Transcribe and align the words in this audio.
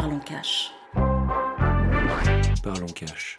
Parlons 0.00 0.20
Cash. 0.20 0.70
Parlons 2.62 2.86
cash. 2.94 3.36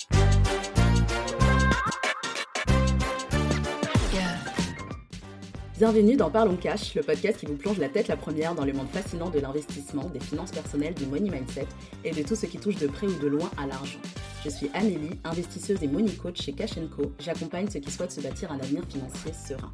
Bienvenue 5.78 6.18
dans 6.18 6.30
Parlons 6.30 6.58
Cash, 6.58 6.96
le 6.96 7.02
podcast 7.02 7.40
qui 7.40 7.46
vous 7.46 7.56
plonge 7.56 7.78
la 7.78 7.88
tête 7.88 8.10
la 8.10 8.18
première 8.18 8.56
dans 8.56 8.66
le 8.66 8.74
monde 8.74 8.90
fascinant 8.90 9.30
de 9.30 9.40
l'investissement, 9.40 10.10
des 10.10 10.20
finances 10.20 10.52
personnelles, 10.52 10.96
du 10.96 11.06
money 11.06 11.30
mindset 11.30 11.68
et 12.04 12.12
de 12.12 12.24
tout 12.24 12.36
ce 12.36 12.46
qui 12.46 12.58
touche 12.58 12.76
de 12.76 12.88
près 12.88 13.08
ou 13.08 13.18
de 13.18 13.28
loin 13.28 13.50
à 13.58 13.66
l'argent. 13.66 14.00
Je 14.44 14.50
suis 14.50 14.70
Amélie, 14.74 15.18
investisseuse 15.24 15.82
et 15.82 15.88
money 15.88 16.12
coach 16.12 16.42
chez 16.42 16.52
Cash 16.52 16.74
Co. 16.94 17.14
J'accompagne 17.20 17.70
ceux 17.70 17.80
qui 17.80 17.90
souhaitent 17.90 18.12
se 18.12 18.20
bâtir 18.20 18.52
un 18.52 18.60
avenir 18.60 18.84
financier 18.90 19.32
serein. 19.32 19.72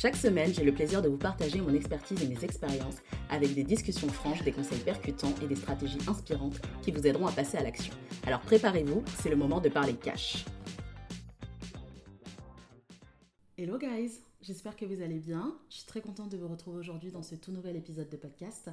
Chaque 0.00 0.16
semaine, 0.16 0.50
j'ai 0.54 0.64
le 0.64 0.72
plaisir 0.72 1.02
de 1.02 1.10
vous 1.10 1.18
partager 1.18 1.60
mon 1.60 1.74
expertise 1.74 2.22
et 2.22 2.26
mes 2.26 2.42
expériences 2.42 3.02
avec 3.28 3.52
des 3.52 3.64
discussions 3.64 4.08
franches, 4.08 4.42
des 4.42 4.50
conseils 4.50 4.78
percutants 4.78 5.34
et 5.42 5.46
des 5.46 5.56
stratégies 5.56 5.98
inspirantes 6.08 6.58
qui 6.80 6.90
vous 6.90 7.06
aideront 7.06 7.26
à 7.26 7.32
passer 7.32 7.58
à 7.58 7.62
l'action. 7.62 7.92
Alors 8.26 8.40
préparez-vous, 8.40 9.02
c'est 9.18 9.28
le 9.28 9.36
moment 9.36 9.60
de 9.60 9.68
parler 9.68 9.92
cash. 9.92 10.46
Hello 13.58 13.76
guys, 13.76 14.22
j'espère 14.40 14.74
que 14.74 14.86
vous 14.86 15.02
allez 15.02 15.18
bien. 15.18 15.54
Je 15.68 15.76
suis 15.76 15.86
très 15.86 16.00
contente 16.00 16.30
de 16.30 16.38
vous 16.38 16.48
retrouver 16.48 16.78
aujourd'hui 16.78 17.10
dans 17.10 17.22
ce 17.22 17.34
tout 17.34 17.52
nouvel 17.52 17.76
épisode 17.76 18.08
de 18.08 18.16
podcast. 18.16 18.70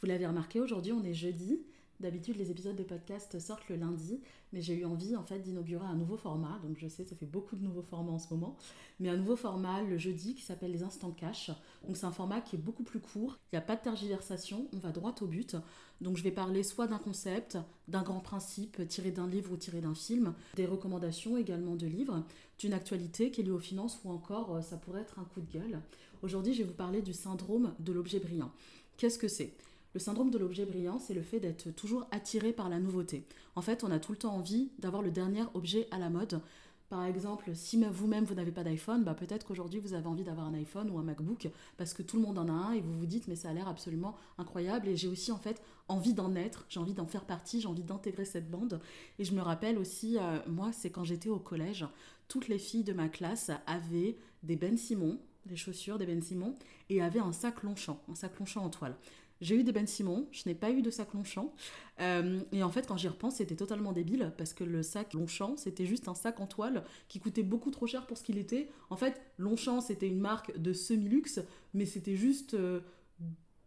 Vous 0.00 0.06
l'avez 0.06 0.28
remarqué, 0.28 0.60
aujourd'hui 0.60 0.92
on 0.92 1.02
est 1.02 1.12
jeudi. 1.12 1.58
D'habitude, 2.00 2.36
les 2.36 2.52
épisodes 2.52 2.76
de 2.76 2.84
podcast 2.84 3.40
sortent 3.40 3.68
le 3.68 3.74
lundi, 3.74 4.20
mais 4.52 4.62
j'ai 4.62 4.74
eu 4.74 4.84
envie 4.84 5.16
en 5.16 5.24
fait 5.24 5.40
d'inaugurer 5.40 5.84
un 5.84 5.96
nouveau 5.96 6.16
format. 6.16 6.60
Donc 6.62 6.78
je 6.78 6.86
sais, 6.86 7.04
ça 7.04 7.16
fait 7.16 7.26
beaucoup 7.26 7.56
de 7.56 7.62
nouveaux 7.62 7.82
formats 7.82 8.12
en 8.12 8.20
ce 8.20 8.32
moment, 8.32 8.56
mais 9.00 9.08
un 9.08 9.16
nouveau 9.16 9.34
format 9.34 9.82
le 9.82 9.98
jeudi 9.98 10.36
qui 10.36 10.42
s'appelle 10.42 10.70
les 10.70 10.84
instants 10.84 11.10
cash. 11.10 11.50
Donc 11.84 11.96
c'est 11.96 12.06
un 12.06 12.12
format 12.12 12.40
qui 12.40 12.54
est 12.54 12.58
beaucoup 12.60 12.84
plus 12.84 13.00
court. 13.00 13.36
Il 13.52 13.56
n'y 13.56 13.58
a 13.58 13.62
pas 13.62 13.74
de 13.74 13.82
tergiversation, 13.82 14.68
on 14.72 14.78
va 14.78 14.92
droit 14.92 15.12
au 15.20 15.26
but. 15.26 15.56
Donc 16.00 16.16
je 16.16 16.22
vais 16.22 16.30
parler 16.30 16.62
soit 16.62 16.86
d'un 16.86 16.98
concept, 16.98 17.58
d'un 17.88 18.02
grand 18.02 18.20
principe 18.20 18.86
tiré 18.86 19.10
d'un 19.10 19.26
livre 19.26 19.50
ou 19.50 19.56
tiré 19.56 19.80
d'un 19.80 19.96
film, 19.96 20.34
des 20.54 20.66
recommandations 20.66 21.36
également 21.36 21.74
de 21.74 21.88
livres, 21.88 22.22
d'une 22.60 22.74
actualité 22.74 23.32
qui 23.32 23.40
est 23.40 23.44
liée 23.44 23.50
aux 23.50 23.58
finances 23.58 23.98
ou 24.04 24.10
encore 24.10 24.54
euh, 24.54 24.62
ça 24.62 24.76
pourrait 24.76 25.00
être 25.00 25.18
un 25.18 25.24
coup 25.24 25.40
de 25.40 25.50
gueule. 25.50 25.80
Aujourd'hui, 26.22 26.54
je 26.54 26.62
vais 26.62 26.68
vous 26.68 26.74
parler 26.74 27.02
du 27.02 27.12
syndrome 27.12 27.74
de 27.80 27.92
l'objet 27.92 28.20
brillant. 28.20 28.52
Qu'est-ce 28.96 29.18
que 29.18 29.28
c'est? 29.28 29.56
Le 29.94 30.00
syndrome 30.00 30.30
de 30.30 30.38
l'objet 30.38 30.66
brillant, 30.66 30.98
c'est 30.98 31.14
le 31.14 31.22
fait 31.22 31.40
d'être 31.40 31.70
toujours 31.70 32.06
attiré 32.10 32.52
par 32.52 32.68
la 32.68 32.78
nouveauté. 32.78 33.24
En 33.56 33.62
fait, 33.62 33.84
on 33.84 33.90
a 33.90 33.98
tout 33.98 34.12
le 34.12 34.18
temps 34.18 34.34
envie 34.34 34.70
d'avoir 34.78 35.02
le 35.02 35.10
dernier 35.10 35.44
objet 35.54 35.88
à 35.90 35.98
la 35.98 36.10
mode. 36.10 36.40
Par 36.88 37.04
exemple, 37.04 37.50
si 37.54 37.82
vous-même 37.82 38.24
vous 38.24 38.34
n'avez 38.34 38.50
pas 38.50 38.64
d'iPhone, 38.64 39.04
bah 39.04 39.12
peut-être 39.12 39.46
qu'aujourd'hui 39.46 39.78
vous 39.78 39.92
avez 39.92 40.06
envie 40.06 40.24
d'avoir 40.24 40.46
un 40.46 40.54
iPhone 40.54 40.90
ou 40.90 40.98
un 40.98 41.02
MacBook 41.02 41.48
parce 41.76 41.92
que 41.92 42.02
tout 42.02 42.16
le 42.16 42.22
monde 42.22 42.38
en 42.38 42.48
a 42.48 42.52
un 42.52 42.72
et 42.72 42.80
vous 42.80 42.98
vous 42.98 43.04
dites 43.04 43.28
mais 43.28 43.36
ça 43.36 43.50
a 43.50 43.52
l'air 43.52 43.68
absolument 43.68 44.16
incroyable 44.38 44.88
et 44.88 44.96
j'ai 44.96 45.08
aussi 45.08 45.30
en 45.30 45.36
fait 45.36 45.60
envie 45.88 46.14
d'en 46.14 46.34
être, 46.34 46.64
j'ai 46.70 46.80
envie 46.80 46.94
d'en 46.94 47.06
faire 47.06 47.26
partie, 47.26 47.60
j'ai 47.60 47.68
envie 47.68 47.82
d'intégrer 47.82 48.24
cette 48.24 48.50
bande 48.50 48.80
et 49.18 49.24
je 49.24 49.34
me 49.34 49.42
rappelle 49.42 49.76
aussi 49.76 50.16
euh, 50.16 50.38
moi 50.46 50.70
c'est 50.72 50.88
quand 50.88 51.04
j'étais 51.04 51.28
au 51.28 51.38
collège, 51.38 51.84
toutes 52.26 52.48
les 52.48 52.58
filles 52.58 52.84
de 52.84 52.94
ma 52.94 53.10
classe 53.10 53.50
avaient 53.66 54.16
des 54.42 54.56
Ben 54.56 54.78
Simon, 54.78 55.18
des 55.44 55.56
chaussures 55.56 55.98
des 55.98 56.06
Ben 56.06 56.22
Simon 56.22 56.54
et 56.88 57.02
avaient 57.02 57.20
un 57.20 57.32
sac 57.32 57.64
Longchamp, 57.64 58.00
un 58.10 58.14
sac 58.14 58.38
Longchamp 58.38 58.64
en 58.64 58.70
toile. 58.70 58.96
J'ai 59.40 59.56
eu 59.56 59.62
des 59.62 59.72
Ben 59.72 59.86
Simon, 59.86 60.26
je 60.32 60.42
n'ai 60.46 60.54
pas 60.54 60.70
eu 60.70 60.82
de 60.82 60.90
sac 60.90 61.12
Longchamp. 61.14 61.54
Euh, 62.00 62.40
et 62.52 62.62
en 62.62 62.70
fait, 62.70 62.86
quand 62.86 62.96
j'y 62.96 63.08
repense, 63.08 63.36
c'était 63.36 63.54
totalement 63.54 63.92
débile 63.92 64.32
parce 64.36 64.52
que 64.52 64.64
le 64.64 64.82
sac 64.82 65.14
Longchamp, 65.14 65.56
c'était 65.56 65.86
juste 65.86 66.08
un 66.08 66.14
sac 66.14 66.40
en 66.40 66.46
toile 66.46 66.84
qui 67.08 67.20
coûtait 67.20 67.44
beaucoup 67.44 67.70
trop 67.70 67.86
cher 67.86 68.06
pour 68.06 68.18
ce 68.18 68.24
qu'il 68.24 68.38
était. 68.38 68.68
En 68.90 68.96
fait, 68.96 69.20
Longchamp, 69.38 69.80
c'était 69.80 70.08
une 70.08 70.20
marque 70.20 70.56
de 70.58 70.72
semi-luxe, 70.72 71.40
mais 71.72 71.86
c'était 71.86 72.16
juste 72.16 72.54
euh, 72.54 72.80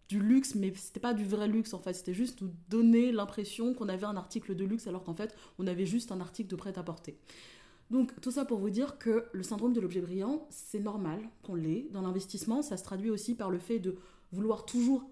du 0.09 0.19
luxe, 0.19 0.55
mais 0.55 0.73
c'était 0.75 0.99
pas 0.99 1.13
du 1.13 1.23
vrai 1.23 1.47
luxe 1.47 1.73
en 1.73 1.79
fait. 1.79 1.93
C'était 1.93 2.13
juste 2.13 2.41
nous 2.41 2.51
donner 2.69 3.13
l'impression 3.13 3.73
qu'on 3.73 3.87
avait 3.87 4.05
un 4.05 4.17
article 4.17 4.55
de 4.55 4.65
luxe 4.65 4.87
alors 4.87 5.03
qu'en 5.03 5.15
fait, 5.15 5.33
on 5.57 5.67
avait 5.67 5.85
juste 5.85 6.11
un 6.11 6.19
article 6.19 6.49
de 6.49 6.55
prêt-à-porter. 6.57 7.17
Donc 7.91 8.11
tout 8.21 8.31
ça 8.31 8.45
pour 8.45 8.59
vous 8.59 8.69
dire 8.69 8.97
que 8.97 9.25
le 9.31 9.43
syndrome 9.43 9.73
de 9.73 9.79
l'objet 9.81 10.01
brillant, 10.01 10.47
c'est 10.49 10.79
normal 10.79 11.21
qu'on 11.43 11.55
l'ait. 11.55 11.87
Dans 11.91 12.01
l'investissement, 12.01 12.61
ça 12.61 12.77
se 12.77 12.83
traduit 12.83 13.09
aussi 13.09 13.35
par 13.35 13.49
le 13.49 13.59
fait 13.59 13.79
de 13.79 13.95
vouloir 14.31 14.65
toujours 14.65 15.03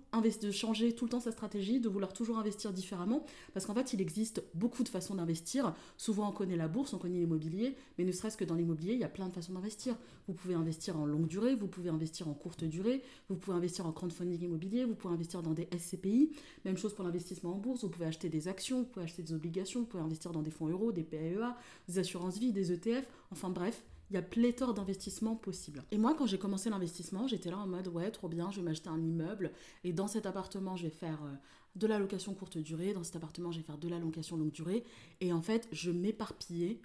changer 0.52 0.94
tout 0.94 1.06
le 1.06 1.12
temps 1.12 1.20
sa 1.20 1.32
stratégie, 1.32 1.80
de 1.80 1.90
vouloir 1.90 2.14
toujours 2.14 2.40
investir 2.40 2.74
différemment, 2.74 3.26
parce 3.54 3.66
qu'en 3.66 3.74
fait, 3.74 3.94
il 3.94 4.02
existe 4.02 4.44
beaucoup 4.54 4.84
de 4.84 4.90
façons 4.90 5.16
d'investir. 5.16 5.74
Souvent, 5.98 6.30
on 6.30 6.32
connaît 6.32 6.56
la 6.56 6.68
bourse, 6.68 6.94
on 6.94 6.98
connaît 6.98 7.20
l'immobilier, 7.20 7.76
mais 7.98 8.06
ne 8.06 8.12
serait-ce 8.12 8.38
que 8.38 8.46
dans 8.46 8.56
l'immobilier, 8.56 8.94
il 8.94 9.00
y 9.00 9.04
a 9.04 9.10
plein 9.10 9.28
de 9.28 9.34
façons 9.34 9.54
d'investir. 9.54 9.96
Vous 10.28 10.34
pouvez 10.34 10.56
investir 10.56 10.98
en 10.98 11.06
longue 11.06 11.28
durée, 11.28 11.56
vous 11.56 11.68
pouvez 11.68 11.90
investir 11.90 12.28
en 12.28 12.34
courte 12.34 12.64
durée, 12.64 13.04
vous 13.30 13.36
pouvez 13.36 13.56
investir 13.56 13.86
en 13.86 13.92
crowdfunding 13.92 14.44
immobilier, 14.44 14.86
vous 14.86 14.96
pouvez 14.96 15.14
investir 15.14 15.44
dans 15.44 15.54
des 15.54 15.68
SCPI. 15.78 16.32
Même 16.66 16.78
chose 16.78 16.94
pour 16.94 17.04
l'investissement 17.04 17.54
en 17.54 17.58
bourse, 17.58 17.84
vous 17.84 17.90
pouvez 17.90 18.06
acheter 18.06 18.30
des 18.30 18.48
actions, 18.48 18.80
vous 18.80 18.86
pouvez 18.86 19.06
acheter 19.06 19.22
des 19.22 19.34
obligations, 19.34 19.82
vous 19.82 19.86
pouvez 19.86 20.04
investir 20.04 20.32
dans 20.32 20.42
des 20.42 20.52
fonds 20.52 20.68
euros, 20.68 20.92
des 20.92 21.04
PAEA, 21.04 21.56
des 21.88 22.00
assurances 22.00 22.38
vie, 22.38 22.52
des 22.52 22.72
ETF, 22.72 23.06
enfin 23.32 23.50
bref, 23.50 23.84
il 24.10 24.16
y 24.16 24.18
a 24.18 24.22
pléthore 24.22 24.74
d'investissements 24.74 25.36
possibles. 25.36 25.84
Et 25.92 25.98
moi, 25.98 26.16
quand 26.18 26.26
j'ai 26.26 26.40
commencé 26.40 26.70
l'investissement, 26.70 27.28
j'étais 27.28 27.52
là 27.52 27.60
en 27.60 27.68
mode 27.68 27.88
ouais, 27.90 28.10
trop 28.12 28.28
bien, 28.28 28.52
je 28.52 28.58
vais 28.58 28.64
m'acheter 28.66 28.90
un 28.90 29.02
immeuble 29.02 29.52
et 29.84 29.94
dans 29.94 30.08
cet 30.08 30.26
appartement, 30.26 30.76
je 30.76 30.84
vais 30.84 30.90
faire 30.90 31.24
euh, 31.24 31.34
de 31.76 31.88
la 31.88 32.00
location 32.00 32.34
courte 32.34 32.58
durée, 32.58 32.94
dans 32.94 33.04
cet 33.04 33.16
appartement, 33.16 33.52
je 33.52 33.60
vais 33.60 33.66
faire 33.66 33.78
de 33.78 33.88
la 33.88 34.00
location 34.00 34.38
longue 34.38 34.52
durée. 34.52 34.84
Et 35.22 35.32
en 35.32 35.42
fait, 35.42 35.68
je 35.72 35.92
m'éparpillais 35.92 36.82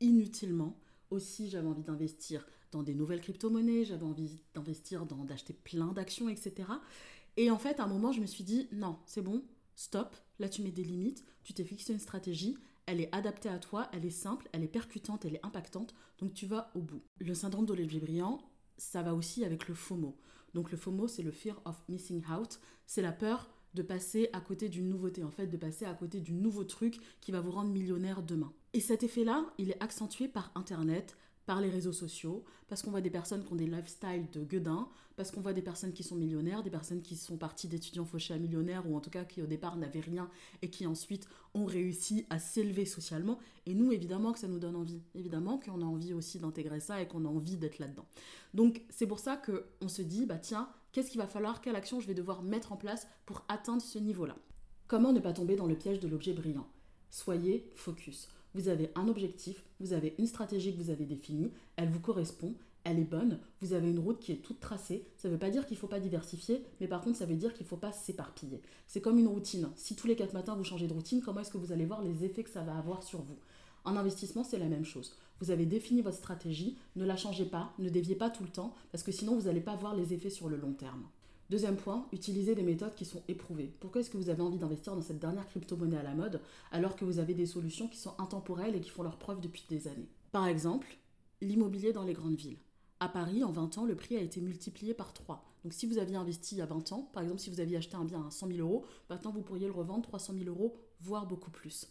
inutilement. 0.00 0.78
Aussi, 1.10 1.48
j'avais 1.48 1.66
envie 1.66 1.82
d'investir 1.82 2.46
dans 2.70 2.82
des 2.82 2.94
nouvelles 2.94 3.20
crypto-monnaies, 3.20 3.84
j'avais 3.84 4.04
envie 4.04 4.38
d'investir 4.54 5.06
dans 5.06 5.24
d'acheter 5.24 5.54
plein 5.54 5.92
d'actions, 5.92 6.28
etc. 6.28 6.68
Et 7.36 7.50
en 7.50 7.58
fait, 7.58 7.80
à 7.80 7.84
un 7.84 7.86
moment, 7.86 8.12
je 8.12 8.20
me 8.20 8.26
suis 8.26 8.44
dit 8.44 8.68
non, 8.72 8.98
c'est 9.06 9.22
bon, 9.22 9.42
stop, 9.74 10.16
là 10.38 10.48
tu 10.48 10.62
mets 10.62 10.70
des 10.70 10.84
limites, 10.84 11.24
tu 11.44 11.54
t'es 11.54 11.64
fixé 11.64 11.92
une 11.92 11.98
stratégie, 11.98 12.58
elle 12.88 13.02
est 13.02 13.14
adaptée 13.14 13.50
à 13.50 13.58
toi, 13.58 13.88
elle 13.92 14.06
est 14.06 14.10
simple, 14.10 14.48
elle 14.52 14.64
est 14.64 14.68
percutante, 14.68 15.26
elle 15.26 15.34
est 15.34 15.44
impactante, 15.44 15.94
donc 16.18 16.32
tu 16.32 16.46
vas 16.46 16.70
au 16.74 16.80
bout. 16.80 17.02
Le 17.18 17.34
syndrome 17.34 17.66
d'Olivier 17.66 18.00
Briand, 18.00 18.40
ça 18.78 19.02
va 19.02 19.14
aussi 19.14 19.44
avec 19.44 19.68
le 19.68 19.74
FOMO. 19.74 20.16
Donc 20.54 20.70
le 20.70 20.78
FOMO, 20.78 21.06
c'est 21.06 21.22
le 21.22 21.30
Fear 21.30 21.60
of 21.66 21.76
Missing 21.90 22.24
Out, 22.30 22.60
c'est 22.86 23.02
la 23.02 23.12
peur 23.12 23.50
de 23.74 23.82
passer 23.82 24.30
à 24.32 24.40
côté 24.40 24.70
d'une 24.70 24.88
nouveauté, 24.88 25.22
en 25.22 25.30
fait, 25.30 25.46
de 25.46 25.56
passer 25.58 25.84
à 25.84 25.92
côté 25.92 26.20
du 26.20 26.32
nouveau 26.32 26.64
truc 26.64 26.98
qui 27.20 27.30
va 27.30 27.42
vous 27.42 27.50
rendre 27.50 27.70
millionnaire 27.70 28.22
demain. 28.22 28.52
Et 28.72 28.80
cet 28.80 29.02
effet-là, 29.02 29.44
il 29.58 29.70
est 29.70 29.82
accentué 29.82 30.26
par 30.26 30.50
Internet, 30.54 31.18
par 31.48 31.62
les 31.62 31.70
réseaux 31.70 31.94
sociaux, 31.94 32.44
parce 32.68 32.82
qu'on 32.82 32.90
voit 32.90 33.00
des 33.00 33.08
personnes 33.08 33.42
qui 33.42 33.50
ont 33.50 33.56
des 33.56 33.66
lifestyles 33.66 34.28
de 34.34 34.44
gueudin, 34.44 34.86
parce 35.16 35.30
qu'on 35.30 35.40
voit 35.40 35.54
des 35.54 35.62
personnes 35.62 35.94
qui 35.94 36.02
sont 36.02 36.14
millionnaires, 36.14 36.62
des 36.62 36.68
personnes 36.68 37.00
qui 37.00 37.16
sont 37.16 37.38
parties 37.38 37.68
d'étudiants 37.68 38.04
fauchés 38.04 38.34
à 38.34 38.38
millionnaires, 38.38 38.86
ou 38.86 38.94
en 38.94 39.00
tout 39.00 39.08
cas 39.08 39.24
qui 39.24 39.40
au 39.40 39.46
départ 39.46 39.78
n'avaient 39.78 40.00
rien 40.00 40.28
et 40.60 40.68
qui 40.68 40.86
ensuite 40.86 41.26
ont 41.54 41.64
réussi 41.64 42.26
à 42.28 42.38
s'élever 42.38 42.84
socialement. 42.84 43.38
Et 43.64 43.72
nous, 43.72 43.92
évidemment 43.92 44.32
que 44.32 44.38
ça 44.38 44.46
nous 44.46 44.58
donne 44.58 44.76
envie. 44.76 45.00
Évidemment 45.14 45.58
qu'on 45.58 45.80
a 45.80 45.86
envie 45.86 46.12
aussi 46.12 46.38
d'intégrer 46.38 46.80
ça 46.80 47.00
et 47.00 47.08
qu'on 47.08 47.24
a 47.24 47.28
envie 47.28 47.56
d'être 47.56 47.78
là-dedans. 47.78 48.04
Donc 48.52 48.82
c'est 48.90 49.06
pour 49.06 49.18
ça 49.18 49.38
qu'on 49.38 49.88
se 49.88 50.02
dit, 50.02 50.26
bah 50.26 50.36
tiens, 50.36 50.68
qu'est-ce 50.92 51.10
qu'il 51.10 51.18
va 51.18 51.26
falloir, 51.26 51.62
quelle 51.62 51.76
action 51.76 51.98
je 51.98 52.06
vais 52.06 52.14
devoir 52.14 52.42
mettre 52.42 52.72
en 52.72 52.76
place 52.76 53.08
pour 53.24 53.46
atteindre 53.48 53.80
ce 53.80 53.98
niveau-là? 53.98 54.36
Comment 54.86 55.14
ne 55.14 55.20
pas 55.20 55.32
tomber 55.32 55.56
dans 55.56 55.66
le 55.66 55.76
piège 55.76 55.98
de 55.98 56.08
l'objet 56.08 56.34
brillant? 56.34 56.68
Soyez 57.08 57.70
focus 57.74 58.28
vous 58.54 58.68
avez 58.68 58.90
un 58.94 59.08
objectif, 59.08 59.64
vous 59.80 59.92
avez 59.92 60.14
une 60.18 60.26
stratégie 60.26 60.72
que 60.74 60.82
vous 60.82 60.90
avez 60.90 61.04
définie, 61.04 61.52
elle 61.76 61.90
vous 61.90 62.00
correspond, 62.00 62.54
elle 62.84 62.98
est 62.98 63.04
bonne, 63.04 63.38
vous 63.60 63.74
avez 63.74 63.90
une 63.90 63.98
route 63.98 64.18
qui 64.18 64.32
est 64.32 64.42
toute 64.42 64.60
tracée. 64.60 65.04
Ça 65.16 65.28
ne 65.28 65.34
veut 65.34 65.38
pas 65.38 65.50
dire 65.50 65.66
qu'il 65.66 65.76
ne 65.76 65.80
faut 65.80 65.88
pas 65.88 66.00
diversifier, 66.00 66.64
mais 66.80 66.88
par 66.88 67.02
contre, 67.02 67.18
ça 67.18 67.26
veut 67.26 67.36
dire 67.36 67.52
qu'il 67.52 67.64
ne 67.64 67.68
faut 67.68 67.76
pas 67.76 67.92
s'éparpiller. 67.92 68.62
C'est 68.86 69.00
comme 69.00 69.18
une 69.18 69.26
routine. 69.26 69.68
Si 69.76 69.94
tous 69.94 70.06
les 70.06 70.16
quatre 70.16 70.32
matins 70.32 70.54
vous 70.54 70.64
changez 70.64 70.86
de 70.86 70.94
routine, 70.94 71.20
comment 71.20 71.40
est-ce 71.40 71.50
que 71.50 71.58
vous 71.58 71.72
allez 71.72 71.84
voir 71.84 72.02
les 72.02 72.24
effets 72.24 72.44
que 72.44 72.50
ça 72.50 72.62
va 72.62 72.76
avoir 72.76 73.02
sur 73.02 73.20
vous? 73.20 73.36
En 73.84 73.96
investissement, 73.96 74.44
c'est 74.44 74.58
la 74.58 74.68
même 74.68 74.84
chose. 74.84 75.14
Vous 75.40 75.50
avez 75.50 75.66
défini 75.66 76.00
votre 76.00 76.16
stratégie, 76.16 76.76
ne 76.96 77.04
la 77.04 77.16
changez 77.16 77.44
pas, 77.44 77.72
ne 77.78 77.88
déviez 77.88 78.16
pas 78.16 78.30
tout 78.30 78.42
le 78.42 78.48
temps, 78.48 78.74
parce 78.90 79.04
que 79.04 79.12
sinon 79.12 79.36
vous 79.36 79.44
n'allez 79.44 79.60
pas 79.60 79.76
voir 79.76 79.94
les 79.94 80.14
effets 80.14 80.30
sur 80.30 80.48
le 80.48 80.56
long 80.56 80.72
terme. 80.72 81.04
Deuxième 81.50 81.76
point, 81.76 82.06
utilisez 82.12 82.54
des 82.54 82.62
méthodes 82.62 82.94
qui 82.94 83.06
sont 83.06 83.22
éprouvées. 83.26 83.72
Pourquoi 83.80 84.02
est-ce 84.02 84.10
que 84.10 84.18
vous 84.18 84.28
avez 84.28 84.42
envie 84.42 84.58
d'investir 84.58 84.94
dans 84.94 85.00
cette 85.00 85.18
dernière 85.18 85.48
crypto-monnaie 85.48 85.96
à 85.96 86.02
la 86.02 86.14
mode 86.14 86.42
alors 86.72 86.94
que 86.94 87.06
vous 87.06 87.18
avez 87.20 87.32
des 87.32 87.46
solutions 87.46 87.88
qui 87.88 87.96
sont 87.96 88.14
intemporelles 88.18 88.76
et 88.76 88.80
qui 88.80 88.90
font 88.90 89.02
leur 89.02 89.16
preuve 89.16 89.40
depuis 89.40 89.64
des 89.66 89.88
années? 89.88 90.10
Par 90.30 90.46
exemple, 90.46 90.98
l'immobilier 91.40 91.94
dans 91.94 92.04
les 92.04 92.12
grandes 92.12 92.36
villes. 92.36 92.58
À 93.00 93.08
Paris, 93.08 93.44
en 93.44 93.50
20 93.50 93.78
ans, 93.78 93.86
le 93.86 93.94
prix 93.94 94.16
a 94.16 94.20
été 94.20 94.42
multiplié 94.42 94.92
par 94.92 95.14
3. 95.14 95.42
Donc 95.64 95.72
si 95.72 95.86
vous 95.86 95.96
aviez 95.96 96.16
investi 96.16 96.56
il 96.56 96.58
y 96.58 96.62
a 96.62 96.66
20 96.66 96.92
ans, 96.92 97.10
par 97.14 97.22
exemple 97.22 97.40
si 97.40 97.48
vous 97.48 97.60
aviez 97.60 97.78
acheté 97.78 97.96
un 97.96 98.04
bien 98.04 98.26
à 98.26 98.30
100 98.30 98.48
000 98.48 98.58
euros, 98.60 98.84
maintenant 99.08 99.30
vous 99.30 99.42
pourriez 99.42 99.66
le 99.66 99.72
revendre 99.72 100.02
300 100.02 100.34
000 100.34 100.50
euros, 100.50 100.76
voire 101.00 101.26
beaucoup 101.26 101.50
plus. 101.50 101.88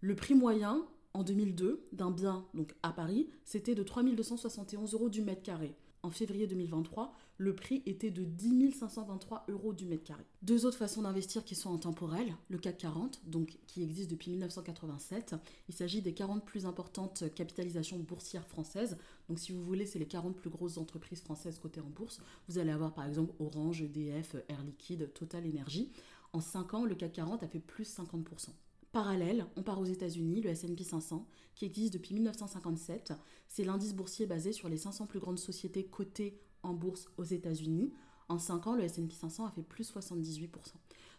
Le 0.00 0.14
prix 0.14 0.34
moyen 0.34 0.82
en 1.14 1.22
2002 1.24 1.88
d'un 1.92 2.10
bien 2.10 2.44
donc 2.54 2.74
à 2.82 2.92
Paris, 2.92 3.28
c'était 3.44 3.74
de 3.74 3.82
3 3.82 4.04
271 4.04 4.94
euros 4.94 5.08
du 5.08 5.22
mètre 5.22 5.42
carré 5.42 5.74
en 6.04 6.10
février 6.10 6.46
2023, 6.46 7.12
le 7.38 7.54
prix 7.54 7.82
était 7.86 8.10
de 8.10 8.24
10 8.24 8.72
523 8.72 9.46
euros 9.48 9.72
du 9.72 9.86
mètre 9.86 10.04
carré. 10.04 10.24
Deux 10.42 10.66
autres 10.66 10.76
façons 10.76 11.02
d'investir 11.02 11.44
qui 11.44 11.54
sont 11.54 11.74
intemporelles, 11.74 12.36
le 12.50 12.58
CAC 12.58 12.78
40, 12.78 13.22
donc 13.26 13.58
qui 13.66 13.82
existe 13.82 14.10
depuis 14.10 14.30
1987. 14.30 15.34
Il 15.68 15.74
s'agit 15.74 16.02
des 16.02 16.12
40 16.12 16.44
plus 16.44 16.66
importantes 16.66 17.24
capitalisations 17.34 17.98
boursières 17.98 18.46
françaises. 18.46 18.98
Donc 19.28 19.38
si 19.38 19.52
vous 19.52 19.64
voulez, 19.64 19.86
c'est 19.86 19.98
les 19.98 20.06
40 20.06 20.36
plus 20.36 20.50
grosses 20.50 20.76
entreprises 20.76 21.22
françaises 21.22 21.58
cotées 21.58 21.80
en 21.80 21.88
bourse. 21.88 22.20
Vous 22.48 22.58
allez 22.58 22.70
avoir 22.70 22.92
par 22.92 23.06
exemple 23.06 23.32
Orange, 23.40 23.80
EDF, 23.82 24.36
Air 24.48 24.62
Liquide, 24.62 25.10
Total 25.14 25.42
Energy. 25.46 25.90
En 26.34 26.40
5 26.40 26.74
ans, 26.74 26.84
le 26.84 26.94
CAC 26.94 27.14
40 27.14 27.42
a 27.42 27.48
fait 27.48 27.60
plus 27.60 27.88
50%. 27.88 28.50
Parallèle, 28.94 29.44
on 29.56 29.64
part 29.64 29.80
aux 29.80 29.86
États-Unis, 29.86 30.40
le 30.40 30.50
S&P 30.50 30.84
500, 30.84 31.26
qui 31.56 31.64
existe 31.64 31.94
depuis 31.94 32.14
1957. 32.14 33.12
C'est 33.48 33.64
l'indice 33.64 33.92
boursier 33.92 34.24
basé 34.24 34.52
sur 34.52 34.68
les 34.68 34.76
500 34.76 35.06
plus 35.06 35.18
grandes 35.18 35.40
sociétés 35.40 35.84
cotées 35.84 36.38
en 36.62 36.74
bourse 36.74 37.08
aux 37.16 37.24
États-Unis. 37.24 37.92
En 38.28 38.38
5 38.38 38.68
ans, 38.68 38.76
le 38.76 38.84
S&P 38.84 39.12
500 39.12 39.46
a 39.46 39.50
fait 39.50 39.64
plus 39.64 39.92
78%. 39.92 40.48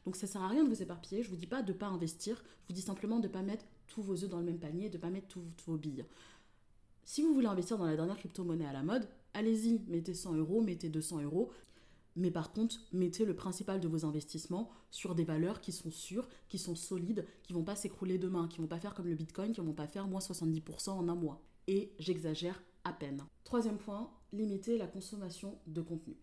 Donc 0.05 0.15
ça 0.15 0.25
sert 0.25 0.41
à 0.41 0.47
rien 0.47 0.63
de 0.63 0.69
vous 0.69 0.81
éparpiller. 0.81 1.21
Je 1.21 1.29
vous 1.29 1.35
dis 1.35 1.47
pas 1.47 1.63
de 1.63 1.73
pas 1.73 1.87
investir. 1.87 2.41
Je 2.61 2.69
vous 2.69 2.75
dis 2.75 2.81
simplement 2.81 3.19
de 3.19 3.27
pas 3.27 3.41
mettre 3.41 3.65
tous 3.87 4.01
vos 4.01 4.23
œufs 4.23 4.29
dans 4.29 4.39
le 4.39 4.45
même 4.45 4.59
panier, 4.59 4.89
de 4.89 4.97
pas 4.97 5.09
mettre 5.09 5.27
tous 5.27 5.43
vos 5.67 5.75
billes. 5.75 6.05
Si 7.03 7.23
vous 7.23 7.33
voulez 7.33 7.47
investir 7.47 7.77
dans 7.77 7.87
la 7.87 7.97
dernière 7.97 8.17
crypto-monnaie 8.17 8.67
à 8.67 8.71
la 8.71 8.83
mode, 8.83 9.05
allez-y, 9.33 9.81
mettez 9.89 10.13
100 10.13 10.35
euros, 10.35 10.61
mettez 10.61 10.87
200 10.87 11.23
euros. 11.23 11.51
Mais 12.15 12.31
par 12.31 12.51
contre, 12.53 12.77
mettez 12.93 13.25
le 13.25 13.35
principal 13.35 13.79
de 13.79 13.87
vos 13.87 14.05
investissements 14.05 14.69
sur 14.89 15.15
des 15.15 15.25
valeurs 15.25 15.59
qui 15.59 15.71
sont 15.71 15.91
sûres, 15.91 16.29
qui 16.47 16.57
sont 16.57 16.75
solides, 16.75 17.25
qui 17.43 17.53
vont 17.53 17.63
pas 17.63 17.75
s'écrouler 17.75 18.17
demain, 18.17 18.47
qui 18.47 18.59
vont 18.59 18.67
pas 18.67 18.79
faire 18.79 18.93
comme 18.93 19.07
le 19.07 19.15
Bitcoin, 19.15 19.51
qui 19.51 19.61
vont 19.61 19.73
pas 19.73 19.87
faire 19.87 20.07
moins 20.07 20.21
70% 20.21 20.91
en 20.91 21.09
un 21.09 21.15
mois. 21.15 21.41
Et 21.67 21.91
j'exagère 21.99 22.61
à 22.83 22.93
peine. 22.93 23.23
Troisième 23.43 23.77
point, 23.77 24.09
limitez 24.31 24.77
la 24.77 24.87
consommation 24.87 25.57
de 25.67 25.81
contenu. 25.81 26.15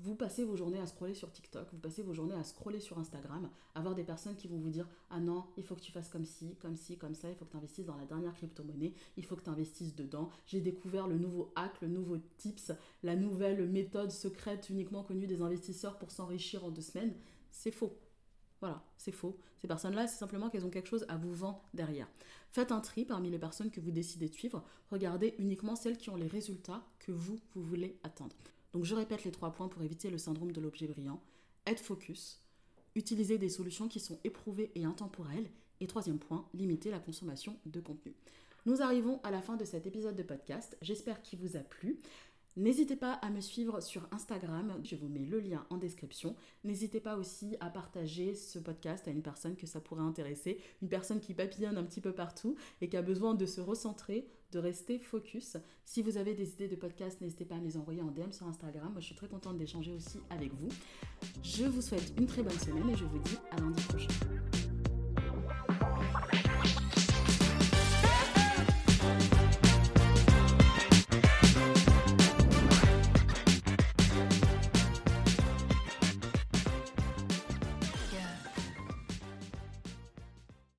Vous 0.00 0.14
passez 0.14 0.44
vos 0.44 0.54
journées 0.54 0.78
à 0.78 0.86
scroller 0.86 1.14
sur 1.14 1.32
TikTok, 1.32 1.66
vous 1.72 1.78
passez 1.78 2.02
vos 2.02 2.14
journées 2.14 2.36
à 2.36 2.44
scroller 2.44 2.78
sur 2.78 2.98
Instagram, 2.98 3.50
à 3.74 3.80
voir 3.80 3.96
des 3.96 4.04
personnes 4.04 4.36
qui 4.36 4.46
vont 4.46 4.58
vous 4.58 4.70
dire 4.70 4.88
Ah 5.10 5.18
non, 5.18 5.44
il 5.56 5.64
faut 5.64 5.74
que 5.74 5.80
tu 5.80 5.90
fasses 5.90 6.08
comme 6.08 6.24
ci, 6.24 6.54
comme 6.60 6.76
ci, 6.76 6.96
comme 6.96 7.16
ça, 7.16 7.28
il 7.28 7.34
faut 7.34 7.44
que 7.44 7.50
tu 7.50 7.56
investisses 7.56 7.86
dans 7.86 7.96
la 7.96 8.04
dernière 8.04 8.32
crypto-monnaie, 8.34 8.94
il 9.16 9.24
faut 9.24 9.34
que 9.34 9.42
tu 9.42 9.50
investisses 9.50 9.96
dedans. 9.96 10.30
J'ai 10.46 10.60
découvert 10.60 11.08
le 11.08 11.18
nouveau 11.18 11.52
hack, 11.56 11.80
le 11.80 11.88
nouveau 11.88 12.18
tips, 12.36 12.70
la 13.02 13.16
nouvelle 13.16 13.68
méthode 13.68 14.12
secrète 14.12 14.70
uniquement 14.70 15.02
connue 15.02 15.26
des 15.26 15.42
investisseurs 15.42 15.98
pour 15.98 16.12
s'enrichir 16.12 16.64
en 16.64 16.70
deux 16.70 16.82
semaines. 16.82 17.14
C'est 17.50 17.72
faux. 17.72 17.98
Voilà, 18.60 18.84
c'est 18.96 19.12
faux. 19.12 19.36
Ces 19.60 19.66
personnes-là, 19.66 20.06
c'est 20.06 20.18
simplement 20.18 20.48
qu'elles 20.48 20.64
ont 20.64 20.70
quelque 20.70 20.88
chose 20.88 21.06
à 21.08 21.16
vous 21.16 21.32
vendre 21.32 21.64
derrière. 21.74 22.08
Faites 22.52 22.70
un 22.70 22.80
tri 22.80 23.04
parmi 23.04 23.30
les 23.30 23.38
personnes 23.38 23.70
que 23.70 23.80
vous 23.80 23.90
décidez 23.90 24.28
de 24.28 24.34
suivre. 24.34 24.64
Regardez 24.92 25.34
uniquement 25.38 25.74
celles 25.74 25.98
qui 25.98 26.10
ont 26.10 26.16
les 26.16 26.28
résultats 26.28 26.86
que 27.00 27.10
vous, 27.10 27.40
vous 27.54 27.62
voulez 27.62 27.98
attendre. 28.04 28.36
Donc 28.72 28.84
je 28.84 28.94
répète 28.94 29.24
les 29.24 29.30
trois 29.30 29.52
points 29.52 29.68
pour 29.68 29.82
éviter 29.82 30.10
le 30.10 30.18
syndrome 30.18 30.52
de 30.52 30.60
l'objet 30.60 30.86
brillant. 30.86 31.22
Être 31.66 31.80
focus, 31.80 32.42
utiliser 32.94 33.38
des 33.38 33.48
solutions 33.48 33.88
qui 33.88 34.00
sont 34.00 34.18
éprouvées 34.24 34.72
et 34.74 34.84
intemporelles. 34.84 35.50
Et 35.80 35.86
troisième 35.86 36.18
point, 36.18 36.48
limiter 36.54 36.90
la 36.90 36.98
consommation 36.98 37.56
de 37.64 37.80
contenu. 37.80 38.14
Nous 38.66 38.82
arrivons 38.82 39.20
à 39.22 39.30
la 39.30 39.40
fin 39.40 39.56
de 39.56 39.64
cet 39.64 39.86
épisode 39.86 40.16
de 40.16 40.22
podcast. 40.22 40.76
J'espère 40.82 41.22
qu'il 41.22 41.38
vous 41.38 41.56
a 41.56 41.60
plu. 41.60 41.98
N'hésitez 42.58 42.96
pas 42.96 43.12
à 43.12 43.30
me 43.30 43.40
suivre 43.40 43.80
sur 43.80 44.08
Instagram, 44.10 44.74
je 44.82 44.96
vous 44.96 45.06
mets 45.06 45.24
le 45.24 45.38
lien 45.38 45.64
en 45.70 45.76
description. 45.76 46.34
N'hésitez 46.64 46.98
pas 46.98 47.16
aussi 47.16 47.56
à 47.60 47.70
partager 47.70 48.34
ce 48.34 48.58
podcast 48.58 49.06
à 49.06 49.12
une 49.12 49.22
personne 49.22 49.54
que 49.54 49.68
ça 49.68 49.80
pourrait 49.80 50.02
intéresser, 50.02 50.58
une 50.82 50.88
personne 50.88 51.20
qui 51.20 51.34
papillonne 51.34 51.78
un 51.78 51.84
petit 51.84 52.00
peu 52.00 52.10
partout 52.10 52.56
et 52.80 52.88
qui 52.88 52.96
a 52.96 53.02
besoin 53.02 53.34
de 53.34 53.46
se 53.46 53.60
recentrer, 53.60 54.26
de 54.50 54.58
rester 54.58 54.98
focus. 54.98 55.56
Si 55.84 56.02
vous 56.02 56.16
avez 56.16 56.34
des 56.34 56.50
idées 56.50 56.66
de 56.66 56.74
podcast, 56.74 57.20
n'hésitez 57.20 57.44
pas 57.44 57.54
à 57.54 57.58
me 57.58 57.64
les 57.64 57.76
envoyer 57.76 58.02
en 58.02 58.10
DM 58.10 58.32
sur 58.32 58.48
Instagram. 58.48 58.92
Je 58.96 59.04
suis 59.04 59.14
très 59.14 59.28
contente 59.28 59.56
d'échanger 59.56 59.92
aussi 59.92 60.18
avec 60.28 60.52
vous. 60.54 60.68
Je 61.44 61.64
vous 61.64 61.80
souhaite 61.80 62.12
une 62.18 62.26
très 62.26 62.42
bonne 62.42 62.58
semaine 62.58 62.90
et 62.90 62.96
je 62.96 63.04
vous 63.04 63.20
dis 63.20 63.36
à 63.52 63.60
lundi 63.60 63.80
prochain. 63.84 64.08